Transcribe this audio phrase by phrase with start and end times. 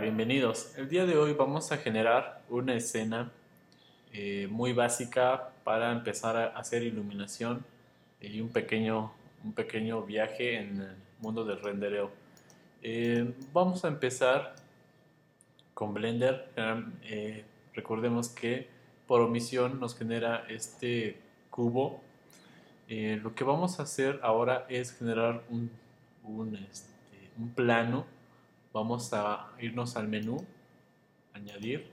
[0.00, 0.76] bienvenidos.
[0.76, 3.32] El día de hoy vamos a generar una escena
[4.12, 7.64] eh, muy básica para empezar a hacer iluminación
[8.20, 12.12] y un pequeño, un pequeño viaje en el mundo del rendereo.
[12.82, 14.54] Eh, vamos a empezar
[15.74, 16.48] con Blender.
[17.02, 17.44] Eh,
[17.74, 18.68] recordemos que
[19.06, 21.18] por omisión nos genera este
[21.50, 22.00] cubo.
[22.88, 25.70] lo que vamos a hacer ahora es generar un,
[26.22, 26.88] un, este,
[27.36, 28.17] un plano
[28.78, 30.46] vamos a irnos al menú,
[31.32, 31.90] añadir,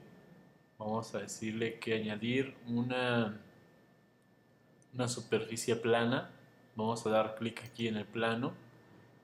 [0.78, 3.40] vamos a decirle que añadir una,
[4.94, 6.30] una superficie plana,
[6.76, 8.52] vamos a dar clic aquí en el plano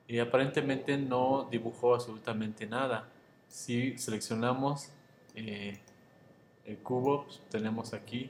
[0.08, 3.08] y aparentemente no dibujó absolutamente nada.
[3.46, 4.90] Si seleccionamos
[5.36, 5.78] eh,
[6.64, 8.28] el cubo, pues, tenemos aquí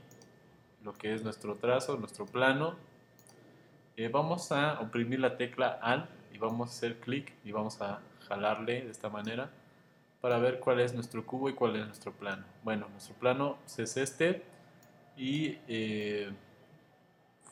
[0.85, 2.77] lo que es nuestro trazo, nuestro plano.
[3.97, 8.03] Eh, vamos a oprimir la tecla Alt y vamos a hacer clic y vamos a
[8.33, 9.51] jalarle de esta manera
[10.23, 12.45] para ver cuál es nuestro cubo y cuál es nuestro plano.
[12.65, 14.43] Bueno, nuestro plano es este
[15.17, 16.31] y eh,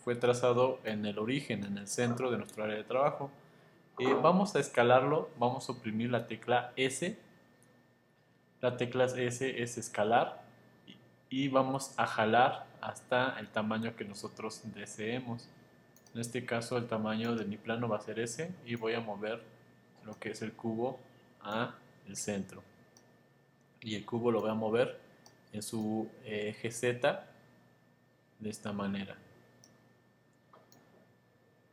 [0.05, 3.31] fue trazado en el origen, en el centro de nuestro área de trabajo.
[3.99, 7.19] Eh, vamos a escalarlo, vamos a oprimir la tecla S.
[8.63, 10.43] La tecla S es escalar
[11.29, 15.51] y vamos a jalar hasta el tamaño que nosotros deseemos.
[16.15, 19.01] En este caso el tamaño de mi plano va a ser ese y voy a
[19.01, 19.60] mover
[20.05, 20.99] lo que es el cubo
[21.43, 21.75] a
[22.07, 22.63] el centro.
[23.81, 25.01] Y el cubo lo voy a mover
[25.53, 27.27] en su eje Z
[28.39, 29.17] de esta manera.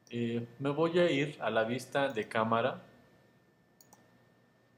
[0.10, 2.82] Eh, me voy a ir a la vista de cámara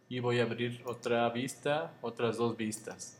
[0.08, 3.20] y voy a abrir otra vista, otras dos vistas.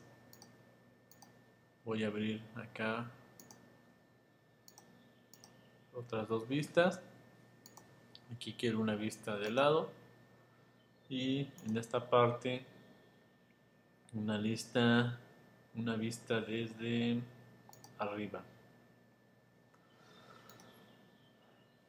[1.86, 3.12] Voy a abrir acá
[5.94, 7.00] otras dos vistas.
[8.34, 9.99] Aquí quiero una vista de lado
[11.10, 12.64] y en esta parte
[14.14, 15.20] una lista
[15.76, 17.20] una vista desde
[17.98, 18.44] arriba.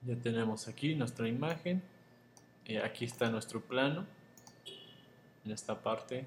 [0.02, 1.82] Ya tenemos aquí nuestra imagen.
[2.66, 4.06] Eh, aquí está nuestro plano.
[5.44, 6.26] En esta parte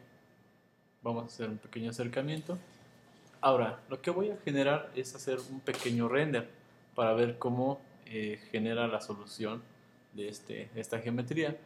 [1.02, 2.58] vamos a hacer un pequeño acercamiento.
[3.42, 6.50] Ahora lo que voy a generar es hacer un pequeño render
[6.96, 9.62] para ver cómo eh, genera la solución
[10.14, 11.58] de este, esta geometría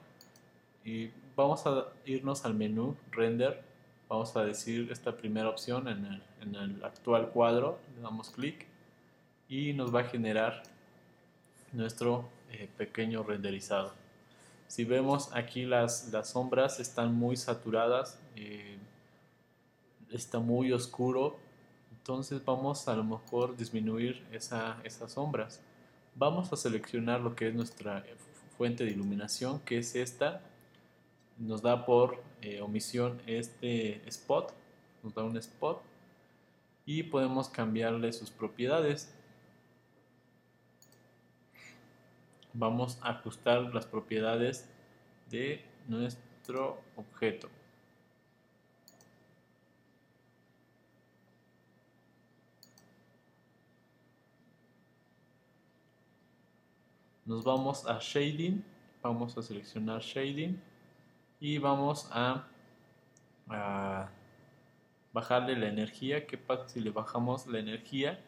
[0.88, 3.62] y vamos a irnos al menú render.
[4.08, 7.78] Vamos a decir esta primera opción en el, en el actual cuadro.
[7.94, 8.66] Le damos clic
[9.50, 10.64] y nos va a generar
[11.74, 13.92] nuestro eh, pequeño renderizado.
[14.70, 18.78] Si vemos aquí las, las sombras están muy saturadas eh,
[20.10, 21.38] está muy oscuro.
[21.98, 25.60] Entonces vamos a lo mejor disminuir esa, esas sombras.
[26.16, 28.06] Vamos a seleccionar lo que es nuestra
[28.58, 30.42] fuente de iluminación que es esta
[31.38, 34.54] nos da por eh, omisión este spot,
[35.04, 35.82] nos da un spot
[36.86, 39.14] y podemos cambiarle sus propiedades.
[42.54, 44.68] Vamos a ajustar las propiedades
[45.30, 47.50] de nuestro objeto.
[57.26, 58.64] Nos vamos a Shading,
[59.04, 60.60] vamos a seleccionar Shading
[61.40, 62.48] y vamos a,
[65.14, 66.28] bajarle la energía.
[66.28, 68.20] ¿Qué pasa si le bajamos la energía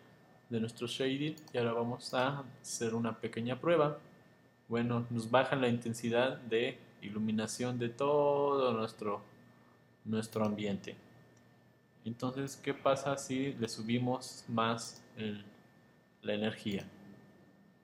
[0.50, 1.36] de nuestro shading?
[1.54, 4.00] Y ahora vamos a hacer una pequeña prueba.
[4.68, 9.22] Bueno, nos baja la intensidad de iluminación de todo nuestro,
[10.06, 10.96] nuestro ambiente.
[12.06, 15.04] Entonces, ¿qué pasa si le subimos más
[16.22, 16.88] la energía?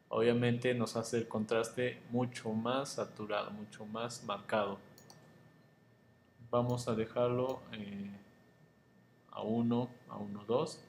[0.08, 4.80] Obviamente nos hace el contraste mucho más saturado, mucho más marcado
[6.56, 8.10] vamos a dejarlo eh,
[9.32, 10.80] a 1, a 1, 2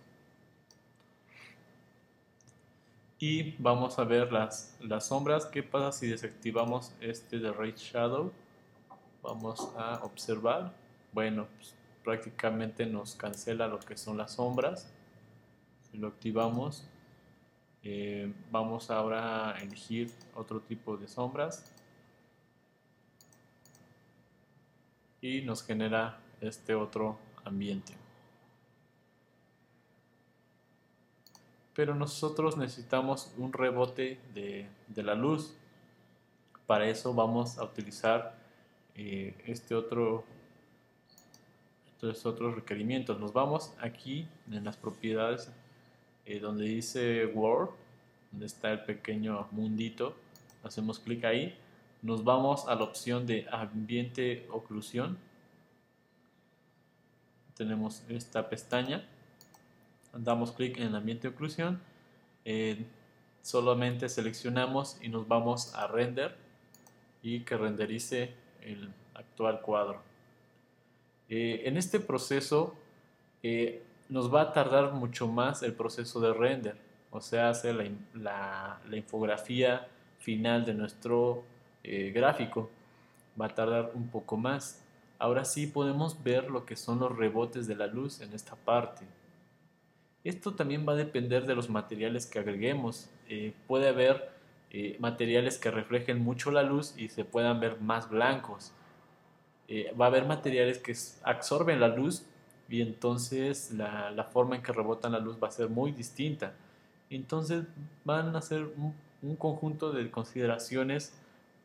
[3.19, 5.47] y vamos a ver las, las sombras.
[5.47, 8.33] Qué pasa si desactivamos este de Ray Shadow
[9.25, 10.73] vamos a observar.
[11.13, 11.75] Bueno pues,
[12.05, 14.89] prácticamente nos cancela lo que son las sombras.
[15.91, 16.87] Si lo activamos
[17.83, 21.73] eh, vamos ahora a elegir otro tipo de sombras
[25.27, 27.95] y nos genera este otro ambiente.
[31.75, 34.69] Pero nosotros necesitamos un rebote de,
[35.03, 35.55] la luz.
[36.67, 38.37] Para eso vamos a utilizar
[38.95, 40.25] eh, este otro
[41.87, 43.19] estos otros requerimientos.
[43.19, 45.51] Nos vamos aquí en las propiedades
[46.25, 47.71] eh, donde dice World,
[48.31, 50.15] donde está el pequeño mundito.
[50.63, 51.59] Hacemos clic ahí
[52.03, 55.19] nos vamos a la opción de ambiente oclusión.
[57.57, 59.07] Tenemos esta pestaña,
[60.13, 61.81] damos clic en ambiente oclusión,
[62.45, 62.85] eh,
[63.43, 66.37] solamente seleccionamos y nos vamos a render
[67.23, 70.03] y que renderice el actual cuadro.
[71.29, 72.77] Eh, en este proceso
[73.43, 76.77] eh, nos va a tardar mucho más el proceso de render,
[77.11, 77.75] o sea, hacer
[78.15, 79.89] la, infografía
[80.19, 81.45] final de nuestro
[82.13, 82.71] gráfico
[83.41, 84.83] va a tardar un poco más.
[85.19, 89.07] Ahora sí podemos ver lo que son los rebotes de la luz en esta parte.
[90.25, 93.09] Esto también va a depender de los materiales que agreguemos.
[93.29, 94.31] Eh, puede haber
[94.71, 98.73] eh, materiales que reflejen mucho la luz y se puedan ver más blancos.
[99.69, 102.27] Eh, va a haber materiales que absorben la luz
[102.69, 106.55] y entonces la, forma en que rebotan la luz va a ser muy distinta.
[107.09, 107.65] Entonces
[108.05, 108.69] van a ser
[109.23, 111.15] un conjunto de consideraciones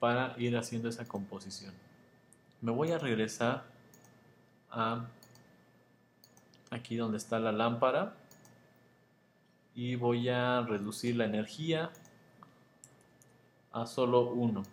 [0.02, 1.76] para ir haciendo esa composición.
[2.60, 3.66] Me voy a regresar
[4.72, 5.06] a
[6.72, 8.16] aquí donde está la lámpara
[9.76, 11.92] y voy a reducir la energía
[13.72, 14.64] a solo 1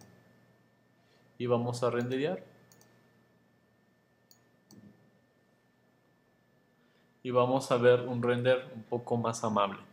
[1.37, 2.43] y vamos a renderear.
[7.23, 9.88] Y vamos a ver un render un poco más amable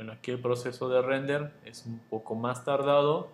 [0.00, 3.28] Bueno, aquí el proceso de render es un poco más tardado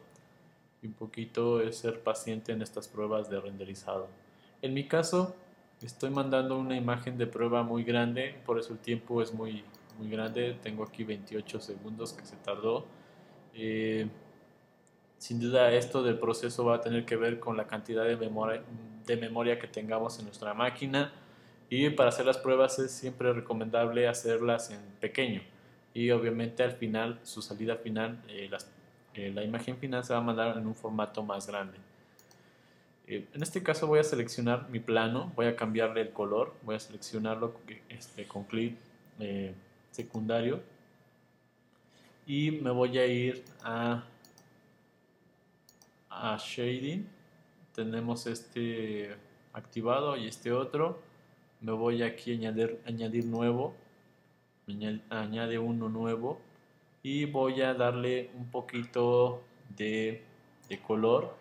[0.83, 4.09] y un poquito es ser paciente en estas pruebas de renderizado.
[4.63, 5.37] En mi caso,
[5.81, 9.63] estoy mandando una imagen de prueba muy grande, por eso el tiempo es muy,
[9.97, 10.59] muy grande.
[10.61, 12.85] Tengo aquí 28 segundos que se tardó.
[13.55, 14.09] Eh,
[15.19, 18.61] sin duda esto del proceso va a tener que ver con la cantidad de memoria,
[19.07, 21.13] de memoria que tengamos en nuestra máquina
[21.71, 25.43] y para hacer las pruebas es siempre recomendable hacerlas en pequeño
[25.97, 28.51] y obviamente al final, su salida final, eh,
[29.15, 31.79] eh, la imagen final se va a mandar en un formato más grande.
[33.07, 36.77] Eh, en este caso voy a seleccionar mi plano, voy a cambiarle el color, voy
[36.77, 37.59] a seleccionarlo
[37.89, 38.77] este, con clic
[39.91, 40.61] secundario.
[42.27, 44.05] Y me voy a ir a,
[46.11, 47.09] a shading.
[47.75, 49.17] Tenemos este
[49.55, 51.01] activado y este otro.
[51.63, 53.75] Me voy aquí a añadir, añadir nuevo
[55.11, 56.41] añade uno nuevo
[57.03, 59.43] y voy a darle un poquito
[59.77, 60.25] de,
[60.87, 61.37] color.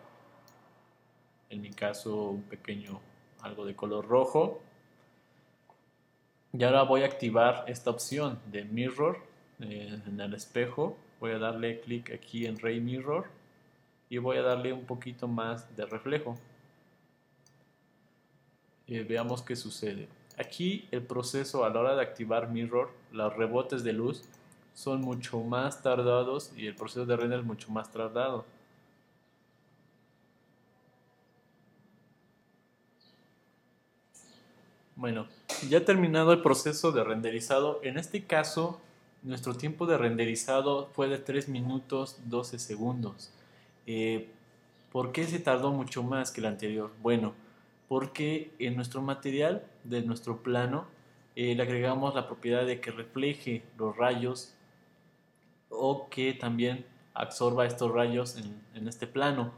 [1.50, 3.00] En mi caso un pequeño
[3.42, 4.60] algo de color rojo.
[6.52, 9.18] Y ahora voy a activar esta opción de mirror
[9.60, 10.96] eh, en el espejo.
[11.18, 13.26] Voy a darle clic aquí en ray mirror
[14.08, 16.38] y voy a darle un poquito más de reflejo.
[18.86, 20.08] Y veamos qué sucede
[20.38, 24.24] Aquí el proceso a la hora de activar mirror, los rebotes de luz
[24.74, 28.44] son mucho más tardados y el proceso de render es mucho más tardado.
[34.94, 35.26] Bueno,
[35.68, 38.80] ya terminado el proceso de renderizado, en este caso
[39.22, 43.30] nuestro tiempo de renderizado fue de 3 minutos 12 segundos.
[43.86, 44.28] Eh,
[44.92, 46.90] ¿Por qué se tardó mucho más que el anterior?
[47.02, 47.34] Bueno,
[47.88, 50.86] porque en nuestro material de nuestro plano
[51.36, 54.54] eh, le agregamos la propiedad de que refleje los rayos
[55.68, 58.36] o que también absorba estos rayos
[58.74, 59.52] en, este plano.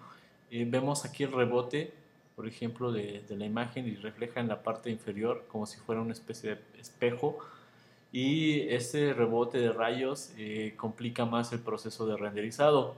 [0.51, 1.93] Eh, vemos aquí el rebote,
[2.37, 6.13] por ejemplo, de, la imagen y refleja en la parte inferior como si fuera una
[6.13, 7.39] especie de espejo
[8.11, 12.97] y ese rebote de rayos eh, complica más el proceso de renderizado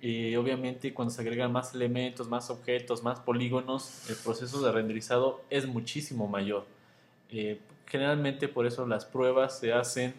[0.00, 5.42] y obviamente cuando se agregan más elementos, más objetos, más polígonos, el proceso de renderizado
[5.48, 6.66] es muchísimo mayor.
[7.30, 10.14] Eh, generalmente por eso las pruebas se hacen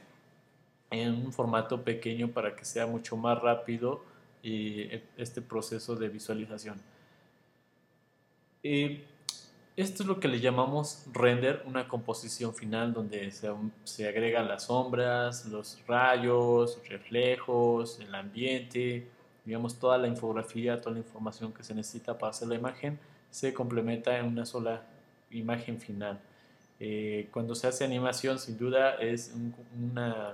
[0.89, 4.03] en un formato pequeño para que sea mucho más rápido
[4.43, 6.79] este proceso de visualización.
[8.63, 13.50] esto es lo que le llamamos render, una composición final donde se,
[13.84, 19.07] se agregan las sombras, los rayos, reflejos, el ambiente,
[19.48, 23.00] digamos, toda la infografía, toda la información que se necesita para hacer la imagen,
[23.32, 24.84] se complementa en una sola
[25.32, 26.20] imagen final.
[26.82, 29.34] Eh, cuando se hace animación, sin duda, es
[29.80, 30.34] una,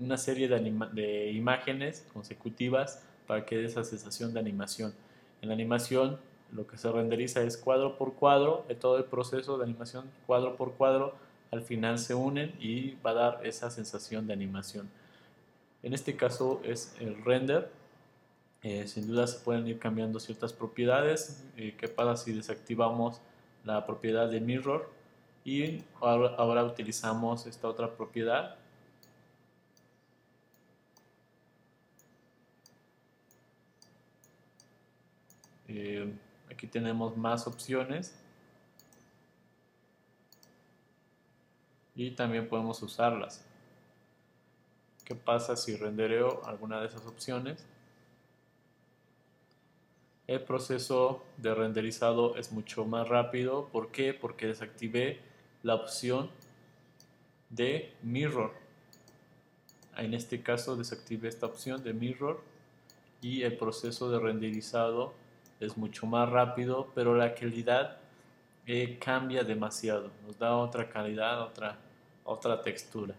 [0.00, 0.58] una, serie de,
[0.94, 4.94] de, imágenes consecutivas para que dé esa sensación de animación.
[5.42, 6.18] En la animación,
[6.50, 10.56] lo que se renderiza es cuadro por cuadro, de todo el proceso de animación, cuadro
[10.56, 11.14] por cuadro,
[11.50, 14.88] al final se unen y va a dar esa sensación de animación.
[15.82, 17.70] En este caso es el render,
[18.64, 21.44] eh, sin duda se pueden ir cambiando ciertas propiedades.
[21.56, 23.20] Eh, ¿Qué pasa si desactivamos
[23.64, 24.90] la propiedad de mirror?
[25.44, 28.56] y ahora, utilizamos esta otra propiedad
[35.68, 36.10] eh,
[36.50, 38.18] aquí tenemos más opciones
[41.94, 43.44] y también podemos usarlas
[45.04, 47.66] ¿qué pasa si rendereo alguna de esas opciones?
[50.26, 54.14] El proceso de renderizado es mucho más rápido ¿por qué?
[54.14, 55.20] porque desactivé
[55.62, 56.30] la opción
[57.50, 58.52] de mirror.
[59.96, 62.42] En este caso desactive esta opción de mirror
[63.20, 65.14] y el proceso de renderizado
[65.60, 67.98] es mucho más rápido, pero la calidad
[68.66, 71.78] eh, cambia demasiado, nos da otra calidad, otra,
[72.24, 73.14] otra textura.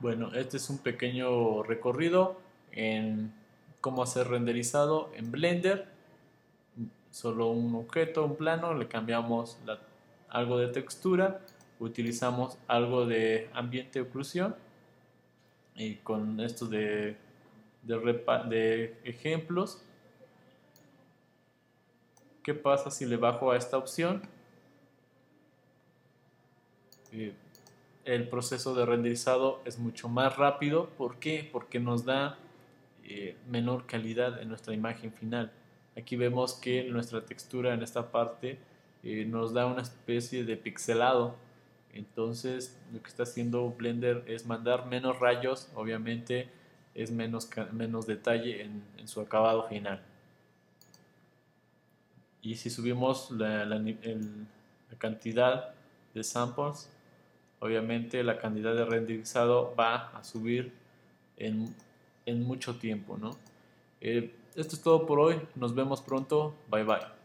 [0.00, 2.40] Bueno, este es un pequeño recorrido
[2.70, 3.34] en
[3.80, 5.88] cómo hacer renderizado en Blender.
[7.10, 9.58] Solo un objeto, un plano, le cambiamos
[10.28, 11.40] algo de textura,
[11.80, 14.54] utilizamos algo de ambiente oclusión
[15.74, 17.16] y con esto de,
[17.82, 19.82] de, ejemplos.
[22.44, 24.22] ¿Qué pasa si le bajo a esta opción?
[27.10, 27.34] Eh,
[28.08, 30.88] el proceso de renderizado es mucho más rápido.
[30.96, 31.46] ¿Por qué?
[31.52, 32.38] Porque nos da
[33.04, 35.52] eh, menor calidad en nuestra imagen final.
[35.94, 38.58] Aquí vemos que nuestra textura en esta parte
[39.02, 41.36] eh, nos da una especie de pixelado.
[41.92, 46.48] Entonces lo que está haciendo Blender es mandar menos rayos, obviamente
[46.94, 50.02] es menos, menos detalle en, su acabado final.
[52.40, 53.82] Y si subimos la, la
[54.98, 55.74] cantidad
[56.14, 56.90] de samples,
[57.60, 60.72] obviamente la cantidad de renderizado va a subir
[61.36, 61.74] en,
[62.44, 63.16] mucho tiempo.
[63.18, 63.36] ¿no?
[64.00, 67.17] Eh, esto es todo por hoy, nos vemos pronto, bye bye.